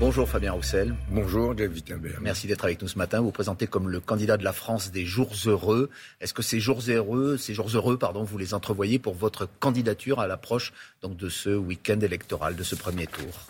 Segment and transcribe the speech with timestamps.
[0.00, 0.94] Bonjour Fabien Roussel.
[1.10, 2.18] Bonjour David Wittenberg.
[2.20, 3.18] Merci d'être avec nous ce matin.
[3.18, 5.90] Vous vous présentez comme le candidat de la France des jours heureux.
[6.20, 10.20] Est-ce que ces jours heureux, ces jours heureux, pardon, vous les entrevoyez pour votre candidature
[10.20, 10.72] à l'approche
[11.02, 13.48] donc de ce week-end électoral, de ce premier tour?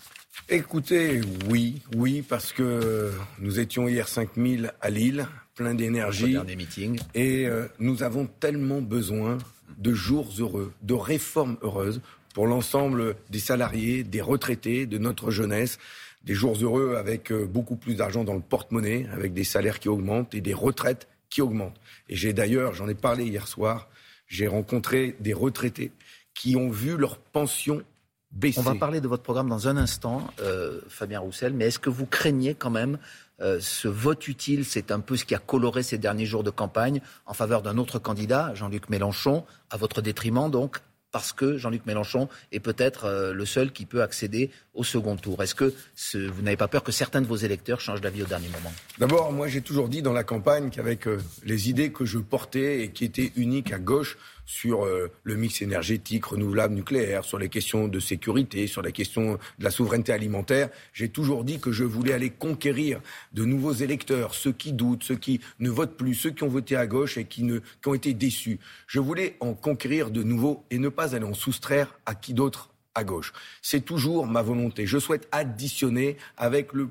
[0.49, 1.21] Écoutez,
[1.51, 6.33] oui, oui, parce que nous étions hier 5000 à Lille, plein d'énergie.
[6.33, 6.99] Dernier meeting.
[7.15, 9.37] Et euh, nous avons tellement besoin
[9.77, 12.01] de jours heureux, de réformes heureuses
[12.33, 15.79] pour l'ensemble des salariés, des retraités, de notre jeunesse
[16.25, 19.89] des jours heureux avec euh, beaucoup plus d'argent dans le porte-monnaie, avec des salaires qui
[19.89, 21.79] augmentent et des retraites qui augmentent.
[22.09, 23.89] Et j'ai d'ailleurs, j'en ai parlé hier soir,
[24.27, 25.93] j'ai rencontré des retraités
[26.35, 27.83] qui ont vu leur pension
[28.31, 28.61] baisser.
[28.61, 31.91] On va parler de votre programme dans un instant, euh, Fabien Roussel, mais est-ce que
[31.91, 32.99] vous craignez quand même
[33.41, 36.51] euh, ce vote utile, c'est un peu ce qui a coloré ces derniers jours de
[36.51, 40.81] campagne en faveur d'un autre candidat, Jean-Luc Mélenchon, à votre détriment donc,
[41.13, 45.43] parce que Jean-Luc Mélenchon est peut-être euh, le seul qui peut accéder au second tour.
[45.43, 45.73] Est-ce que
[46.15, 48.73] vous n'avez pas peur que certains de vos électeurs changent d'avis au dernier moment?
[48.99, 52.83] D'abord, moi j'ai toujours dit dans la campagne qu'avec euh, les idées que je portais
[52.83, 57.51] et qui étaient uniques à gauche, sur euh, le mix énergétique renouvelable nucléaire, sur les
[57.51, 60.71] questions de sécurité, sur la question de la souveraineté alimentaire.
[60.95, 63.03] J'ai toujours dit que je voulais aller conquérir
[63.35, 66.77] de nouveaux électeurs, ceux qui doutent, ceux qui ne votent plus, ceux qui ont voté
[66.77, 68.59] à gauche et qui, ne, ont été déçus.
[68.87, 72.71] Je voulais en conquérir de nouveaux et ne pas aller en soustraire à qui d'autre
[72.95, 73.35] à gauche.
[73.61, 74.87] C'est toujours ma volonté.
[74.87, 76.89] Je souhaite additionner avec le,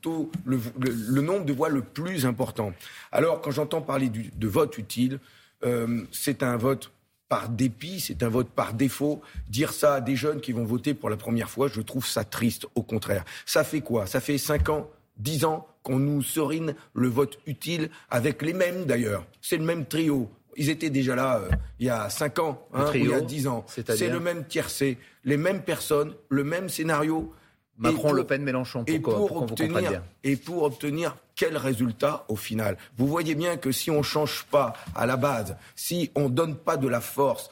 [0.00, 2.72] taux, le, nombre de voix le plus important.
[3.10, 5.18] Alors, quand j'entends parler de vote utile,
[5.64, 6.92] euh, c'est un vote
[7.28, 9.22] par dépit, c'est un vote par défaut.
[9.48, 12.24] Dire ça à des jeunes qui vont voter pour la première fois, je trouve ça
[12.24, 13.24] triste, au contraire.
[13.46, 14.06] Ça fait quoi?
[14.06, 18.84] Ça fait 5 ans, 10 ans qu'on nous serine le vote utile avec les mêmes
[18.84, 19.24] d'ailleurs.
[19.40, 20.30] C'est le même trio.
[20.56, 23.46] Ils étaient déjà là euh, il y a 5 ans, hein, il y a 10
[23.46, 23.64] ans.
[23.66, 27.32] C'est le même tiercé, les mêmes personnes, le même scénario.
[27.78, 28.84] Macron, Le Pen, Mélenchon.
[28.86, 32.76] et pour obtenir, et pour obtenir quel résultat au final?
[32.96, 36.34] Vous voyez bien que si on ne change pas à la base, si on ne
[36.34, 37.50] donne pas de la force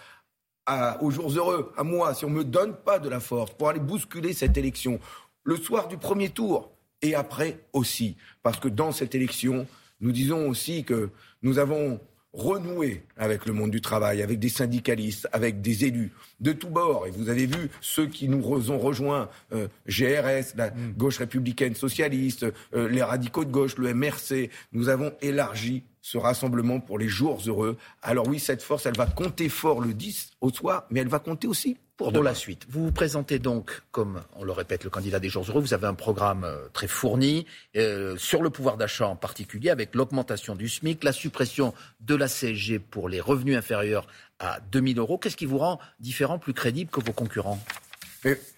[1.01, 3.69] aux jours heureux, à moi, si on ne me donne pas de la force pour
[3.69, 5.01] aller bousculer cette élection,
[5.43, 6.71] le soir du premier tour
[7.03, 9.67] et après aussi, parce que dans cette élection,
[10.01, 11.11] nous disons aussi que
[11.43, 12.01] nous avons
[12.33, 17.07] renouer avec le monde du travail, avec des syndicalistes, avec des élus de tous bords.
[17.07, 20.95] Et vous avez vu ceux qui nous ont rejoints, euh, GRS, la mm.
[20.97, 24.51] gauche républicaine socialiste, euh, les radicaux de gauche, le MRC.
[24.73, 27.77] Nous avons élargi ce rassemblement pour les jours heureux.
[28.03, 31.19] Alors oui, cette force, elle va compter fort le 10 au soir, mais elle va
[31.19, 31.77] compter aussi
[32.09, 32.67] pour, la suite.
[32.71, 35.61] Vous vous présentez donc, comme on le répète, le candidat des jours heureux.
[35.61, 37.45] Vous avez un programme euh, très fourni
[37.77, 42.27] euh, sur le pouvoir d'achat en particulier, avec l'augmentation du SMIC, la suppression de la
[42.27, 44.07] CSG pour les revenus inférieurs
[44.39, 45.19] à 2000 euros.
[45.19, 47.61] Qu'est-ce qui vous rend différent, plus crédible que vos concurrents?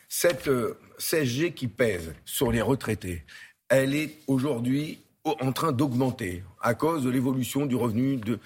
[0.09, 3.25] Cette euh, CSG qui pèse sur les retraités,
[3.69, 8.39] elle est aujourd'hui en train d'augmenter à cause de l'évolution du revenu de,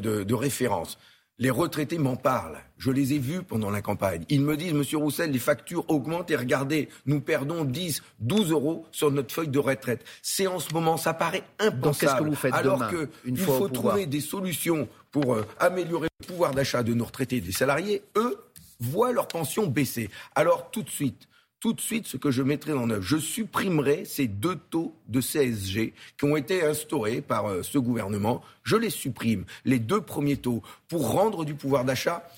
[0.00, 0.98] de référence.
[1.38, 2.58] Les retraités m'en parlent.
[2.78, 4.24] Je les ai vus pendant la campagne.
[4.28, 8.86] Ils me disent, Monsieur Roussel, les factures augmentent et regardez, nous perdons 10, 12 euros
[8.92, 10.04] sur notre feuille de retraite.
[10.20, 12.20] C'est en ce moment, ça paraît impensable.
[12.20, 16.82] que vous faites Alors qu'il faut trouver des solutions pour euh, améliorer le pouvoir d'achat
[16.82, 18.02] de nos retraités et des salariés.
[18.16, 18.38] Eux
[18.78, 20.10] voient leur pension baisser.
[20.36, 21.28] Alors tout de suite,
[21.62, 23.02] tout de suite ce que je mettrai en œuvre.
[23.02, 28.42] Je supprimerai ces deux taux de CSG qui ont été instaurés par euh, ce gouvernement.
[28.64, 32.28] Je les supprime, les deux premiers taux, pour rendre du pouvoir d'achat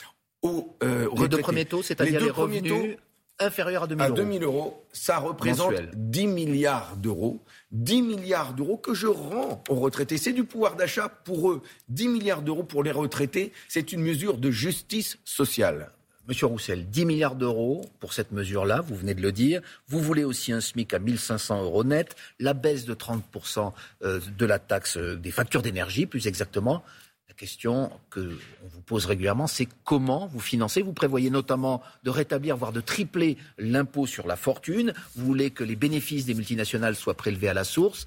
[0.43, 2.99] aux euh, Les deux premiers taux, c'est-à-dire les, revenus
[3.39, 4.13] inférieurs à 2000 euros.
[4.13, 7.41] À 2000 euros, ça représente 10 milliards d'euros.
[7.73, 10.19] 10 milliards d'euros que je rends aux retraités.
[10.19, 11.63] C'est du pouvoir d'achat pour eux.
[11.89, 15.94] 10 milliards d'euros pour les retraités, c'est une mesure de justice sociale.
[16.27, 19.61] Monsieur Roussel, 10 milliards d'euros pour cette mesure-là, vous venez de le dire.
[19.89, 24.47] Vous voulez aussi un SMIC à 1500 euros net, la baisse de 30% euh, de
[24.47, 26.83] la taxe euh, des factures d'énergie, plus exactement.
[27.29, 30.81] La question que on vous pose régulièrement, c'est comment vous financez.
[30.81, 34.95] Vous prévoyez notamment de rétablir, voire de tripler l'impôt sur la fortune.
[35.17, 38.07] Vous voulez que les bénéfices des multinationales soient prélevés à la source.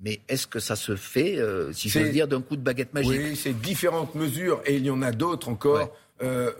[0.00, 2.94] Mais est-ce que ça se fait, euh, si je veux dire, d'un coup de baguette
[2.94, 3.20] magique?
[3.20, 5.94] Oui, ces différentes mesures, et il y en a d'autres encore,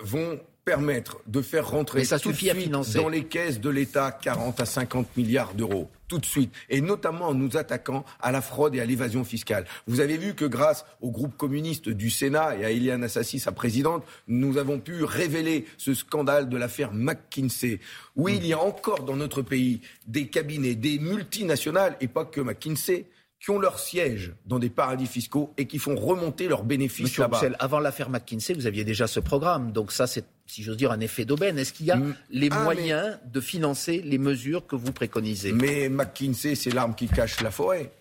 [0.03, 0.39] vont
[0.69, 4.67] permettre de faire rentrer ça tout de suite dans les caisses de l'État 40 à
[4.67, 8.81] 50 milliards d'euros tout de suite, et notamment en nous attaquant à la fraude et
[8.81, 9.67] à l'évasion fiscale.
[9.87, 13.53] Vous avez vu que grâce au groupe communiste du Sénat et à Eliane Assassi, sa
[13.53, 17.81] présidente, nous avons pu révéler ce scandale de l'affaire McKinsey.
[18.17, 22.41] Oui, il y a encore dans notre pays des cabinets, des multinationales, et pas que
[22.41, 23.05] McKinsey,
[23.39, 27.43] qui ont leur siège dans des paradis fiscaux et qui font remonter leurs bénéfices là-bas.
[27.59, 29.73] avant l'affaire McKinsey, vous aviez déjà ce programme.
[29.73, 31.59] Donc ça, c'est si j'ose dire, un effet d'aubaine.
[31.59, 32.15] Est-ce qu'il y a mm.
[32.31, 35.53] les ah, moyens de financer les mesures que vous préconisez?
[35.53, 37.93] Mais McKinsey, c'est l'arme qui cache la forêt.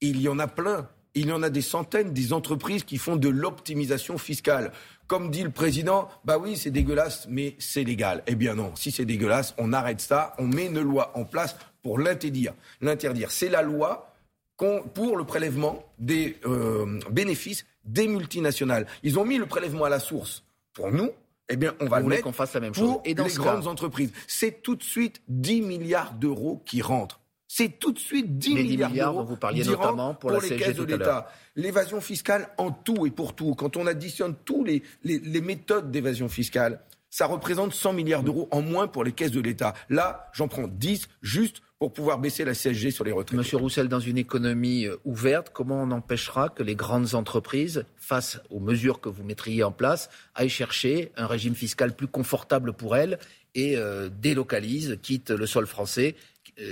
[0.00, 0.88] Il y en a plein.
[1.14, 4.70] Il y en a des centaines des entreprises qui font de l'optimisation fiscale.
[5.06, 8.22] Comme dit le président, bah oui, c'est dégueulasse, mais c'est légal.
[8.26, 11.56] Eh bien non, si c'est dégueulasse, on arrête ça, on met une loi en place
[11.82, 12.52] pour l'interdire.
[12.82, 14.12] L'interdire, c'est la loi
[14.56, 18.86] pour le prélèvement des euh, bénéfices des multinationales.
[19.02, 21.10] Ils ont mis le prélèvement à la source pour nous.
[21.48, 22.96] Eh bien, on va le mettre qu'on fasse la même chose.
[23.04, 24.12] Et dans les grandes entreprises.
[24.26, 27.20] C'est tout de suite 10 milliards d'euros qui rentrent.
[27.48, 30.82] C'est tout de suite 10 milliards, d'euros vous parliez notamment pour, la les caisses de
[30.82, 31.30] l'État.
[31.54, 36.28] L'évasion fiscale en tout et pour tout, quand on additionne tous les, les méthodes d'évasion
[36.28, 36.80] fiscale,
[37.10, 39.74] ça représente 100 milliards d'euros en moins pour les caisses de l'État.
[39.88, 43.36] Là, j'en prends 10 juste pour pouvoir baisser la CSG sur les retraites.
[43.36, 48.40] Monsieur Roussel, dans une économie euh, ouverte, comment on empêchera que les grandes entreprises, face
[48.48, 52.96] aux mesures que vous mettriez en place, aillent chercher un régime fiscal plus confortable pour
[52.96, 53.18] elles
[53.54, 56.16] et euh, délocalisent, quittent le sol français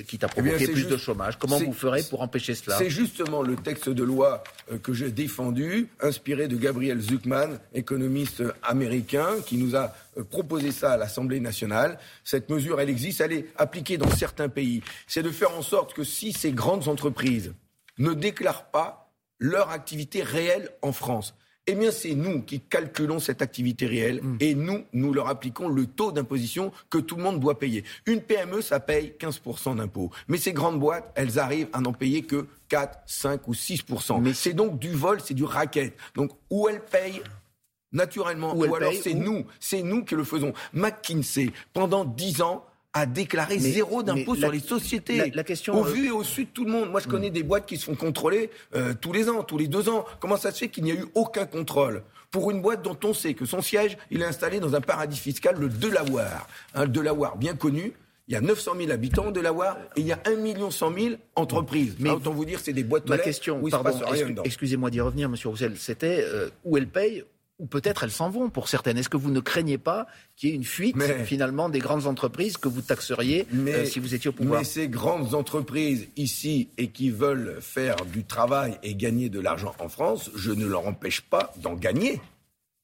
[0.07, 1.39] qui t'a provoqué plus de chômage.
[1.39, 4.43] Comment vous ferez pour empêcher cela C'est justement le texte de loi
[4.73, 10.73] euh, que j'ai défendu, inspiré de Gabriel Zuckman, économiste américain, qui nous a euh, proposé
[10.73, 11.99] ça à l'Assemblée nationale.
[12.25, 14.83] Cette mesure, elle existe, elle est appliquée dans certains pays.
[15.07, 17.53] C'est de faire en sorte que si ces grandes entreprises
[17.99, 21.35] ne déclarent pas leur activité réelle en France,
[21.67, 24.37] eh bien, c'est nous qui calculons cette activité réelle mm.
[24.41, 27.85] et nous, nous leur appliquons le taux d'imposition que tout le monde doit payer.
[28.07, 30.11] Une PME, ça paye 15% d'impôts.
[30.29, 34.21] Mais ces grandes boîtes, elles arrivent à n'en payer que 4, 5 ou 6%.
[34.21, 35.97] Mais c'est donc du vol, c'est du racket.
[36.15, 37.23] Donc, où elles payent
[37.93, 40.53] naturellement, ou, alors c'est nous, c'est nous qui le faisons.
[40.73, 45.33] McKinsey, pendant 10 ans, a déclaré zéro d'impôt sur les sociétés.
[45.35, 46.91] La, question, au euh, vu et au sud, tout le monde.
[46.91, 47.35] Moi, je connais hmm.
[47.35, 50.05] des boîtes qui se font contrôler euh, tous les ans, tous les deux ans.
[50.21, 52.05] Comment ça se fait qu'il n'y a eu aucun contrôle?
[52.31, 55.19] Pour une boîte dont on sait que son siège, il est installé dans un paradis
[55.19, 56.47] fiscal, le Delaware.
[56.75, 57.93] Un hein, Delaware bien connu.
[58.27, 60.95] Il y a 900 000 habitants de Delaware et il y a 1 million 100
[60.99, 61.97] 000 entreprises.
[61.99, 64.01] Mais autant vous dire, c'est des boîtes Ma question, pardon,
[64.45, 67.25] excusez-moi d'y revenir, Monsieur Roussel, c'était euh, où elle paye
[67.59, 68.99] ou peut-être elles s'en vont pour certaines.
[68.99, 70.07] Est-ce que vous ne craignez pas
[70.37, 74.15] qu'il y ait une fuite finalement des grandes entreprises que vous taxeriez euh, si vous
[74.15, 78.95] étiez au pouvoir Mais ces grandes entreprises ici et qui veulent faire du travail et
[78.95, 82.21] gagner de l'argent en France, je ne leur empêche pas d'en gagner.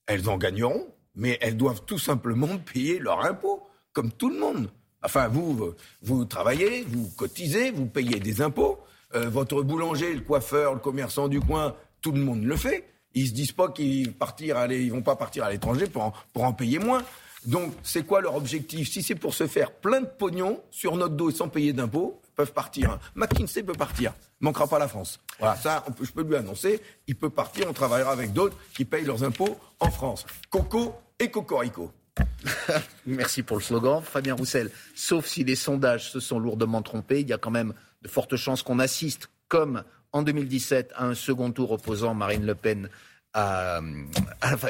[0.07, 3.63] Elles en gagneront, mais elles doivent tout simplement payer leur impôt,
[3.93, 4.71] comme tout le monde.
[5.03, 8.79] Enfin, vous, vous travaillez, vous cotisez, vous payez des impôts.
[9.15, 12.87] Euh, votre boulanger, le coiffeur, le commerçant du coin, tout le monde le fait.
[13.15, 16.45] Ils se disent pas qu'ils partir, ils vont pas partir à l'étranger pour en, pour
[16.45, 17.03] en payer moins.
[17.47, 18.91] Donc, c'est quoi leur objectif?
[18.91, 22.21] Si c'est pour se faire plein de pognon sur notre dos et sans payer d'impôts,
[22.37, 22.99] peuvent partir.
[23.15, 24.13] McKinsey peut partir.
[24.41, 25.21] Manquera pas la France.
[25.39, 26.81] Voilà, ça, je peux lui annoncer.
[27.07, 27.67] Il peut partir.
[27.69, 30.27] On travaillera avec d'autres qui payent leurs impôts en France.
[30.51, 31.93] Coco et Cocorico.
[33.07, 34.71] Merci pour le slogan, Fabien Roussel.
[34.95, 38.37] Sauf si les sondages se sont lourdement trompés, il y a quand même de fortes
[38.37, 42.89] chances qu'on assiste, comme en 2017 à un second tour opposant Marine Le Pen
[43.33, 43.81] à,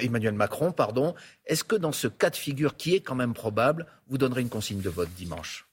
[0.00, 0.72] Emmanuel Macron.
[0.72, 1.14] pardon.
[1.46, 4.48] Est-ce que dans ce cas de figure qui est quand même probable, vous donnerez une
[4.48, 5.66] consigne de vote dimanche?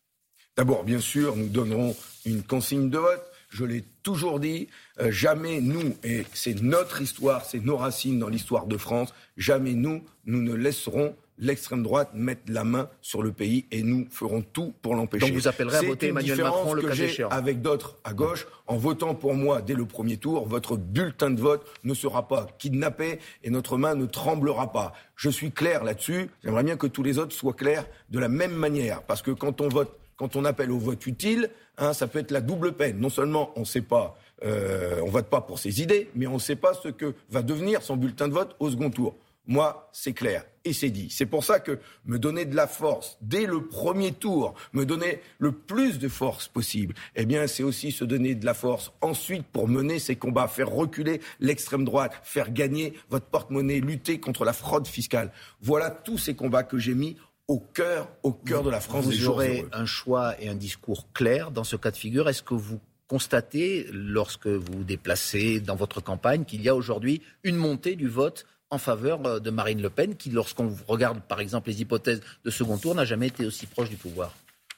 [0.56, 3.24] D'abord, bien sûr, nous donnerons une consigne de vote.
[3.50, 4.68] Je l'ai toujours dit,
[5.00, 9.74] euh, jamais nous, et c'est notre histoire, c'est nos racines dans l'histoire de France, jamais
[9.74, 14.42] nous, nous ne laisserons l'extrême droite mette la main sur le pays et nous ferons
[14.42, 15.28] tout pour l'empêcher.
[15.28, 17.30] Donc vous appellerez à voter Emmanuel Macron le cas échéant.
[17.30, 21.40] Avec d'autres à gauche, en votant pour moi dès le premier tour, votre bulletin de
[21.40, 24.94] vote ne sera pas kidnappé et notre main ne tremblera pas.
[25.16, 26.30] Je suis clair là-dessus.
[26.44, 29.62] J'aimerais bien que tous les autres soient clairs de la même manière, parce que quand
[29.62, 33.00] on vote, quand on appelle au vote utile, hein, ça peut être la double peine.
[33.00, 36.36] Non seulement on ne sait pas, euh, on vote pas pour ses idées, mais on
[36.36, 39.16] ne sait pas ce que va devenir son bulletin de vote au second tour.
[39.48, 41.08] Moi, c'est clair et c'est dit.
[41.10, 45.22] C'est pour ça que me donner de la force dès le premier tour, me donner
[45.40, 49.46] le plus de force possible, eh bien, c'est aussi se donner de la force ensuite
[49.46, 54.54] pour mener ces combats, faire reculer l'extrême droite, faire gagner votre porte-monnaie, lutter contre la
[54.54, 55.32] fraude fiscale.
[55.62, 57.16] Voilà tous ces combats que j'ai mis
[57.48, 59.06] au cœur, au cœur de la France.
[59.06, 62.28] Vous aurez un choix et un discours clair dans ce cas de figure.
[62.28, 67.22] Est-ce que vous constatez, lorsque vous vous déplacez dans votre campagne, qu'il y a aujourd'hui
[67.44, 71.40] une montée du vote en faveur euh, de Marine Le Pen, qui, lorsqu'on regarde par
[71.40, 74.34] exemple les hypothèses de second tour, n'a jamais été aussi proche du pouvoir.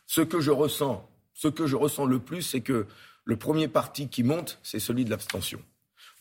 [0.07, 2.85] Ce que je ressens, ce que je ressens le plus, c'est que
[3.25, 5.61] le premier parti qui monte, c'est celui de l'abstention.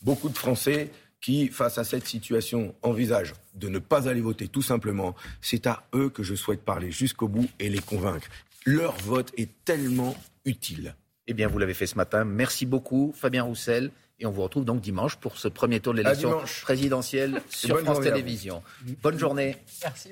[0.03, 4.63] Beaucoup de Français qui, face à cette situation, envisagent de ne pas aller voter tout
[4.63, 5.17] simplement.
[5.41, 8.29] C'est à eux que je souhaite parler jusqu'au bout et les convaincre.
[8.65, 10.95] Leur vote est tellement utile.
[11.27, 12.25] Eh bien, vous l'avez fait ce matin.
[12.25, 13.91] Merci beaucoup, Fabien Roussel.
[14.21, 18.01] Et on vous retrouve donc dimanche pour ce premier tour de l'élection présidentielle sur France
[18.01, 18.63] Télévisions.
[19.03, 19.57] Bonne journée.
[19.83, 20.07] Merci.